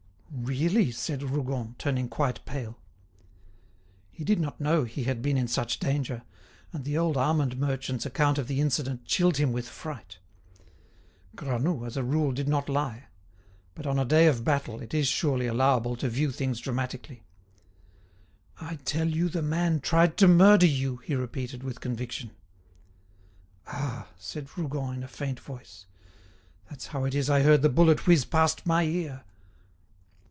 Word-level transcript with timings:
"Really?" 0.33 0.91
said 0.91 1.23
Rougon, 1.23 1.75
turning 1.77 2.07
quite 2.07 2.45
pale. 2.45 2.79
He 4.09 4.23
did 4.23 4.39
not 4.39 4.61
know 4.61 4.85
he 4.85 5.03
had 5.03 5.21
been 5.21 5.35
in 5.37 5.49
such 5.49 5.77
danger, 5.77 6.23
and 6.71 6.85
the 6.85 6.97
old 6.97 7.17
almond 7.17 7.57
merchant's 7.59 8.05
account 8.05 8.37
of 8.37 8.47
the 8.47 8.61
incident 8.61 9.03
chilled 9.03 9.35
him 9.35 9.51
with 9.51 9.67
fright. 9.67 10.19
Granoux, 11.35 11.85
as 11.85 11.97
a 11.97 12.03
rule, 12.03 12.31
did 12.31 12.47
not 12.47 12.69
lie; 12.69 13.07
but, 13.75 13.85
on 13.85 13.99
a 13.99 14.05
day 14.05 14.25
of 14.25 14.45
battle, 14.45 14.79
it 14.81 14.93
is 14.93 15.09
surely 15.09 15.47
allowable 15.47 15.97
to 15.97 16.07
view 16.07 16.31
things 16.31 16.61
dramatically. 16.61 17.23
"I 18.61 18.77
tell 18.85 19.09
you 19.09 19.27
the 19.27 19.41
man 19.43 19.81
tried 19.81 20.15
to 20.19 20.29
murder 20.29 20.65
you," 20.65 20.97
he 20.97 21.13
repeated, 21.13 21.61
with 21.61 21.81
conviction. 21.81 22.31
"Ah," 23.67 24.07
said 24.17 24.47
Rougon 24.57 24.95
in 24.95 25.03
a 25.03 25.09
faint 25.09 25.41
voice, 25.41 25.87
"that's 26.69 26.87
how 26.87 27.03
it 27.03 27.13
is 27.13 27.29
I 27.29 27.41
heard 27.43 27.61
the 27.61 27.69
bullet 27.69 28.07
whiz 28.07 28.23
past 28.23 28.65
my 28.65 28.83
ear!" 28.83 29.25